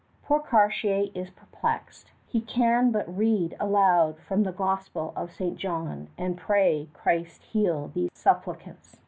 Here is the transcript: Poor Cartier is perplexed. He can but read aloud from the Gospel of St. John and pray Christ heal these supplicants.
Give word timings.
Poor 0.23 0.39
Cartier 0.39 1.11
is 1.13 1.29
perplexed. 1.29 2.11
He 2.25 2.41
can 2.41 2.91
but 2.91 3.15
read 3.15 3.55
aloud 3.59 4.17
from 4.19 4.41
the 4.41 4.51
Gospel 4.51 5.13
of 5.15 5.31
St. 5.31 5.59
John 5.59 6.07
and 6.17 6.35
pray 6.39 6.89
Christ 6.91 7.43
heal 7.43 7.89
these 7.93 8.09
supplicants. 8.15 8.97